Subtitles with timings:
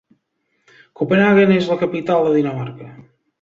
[1.01, 2.89] Copenhaguen és la capital de Dinamarca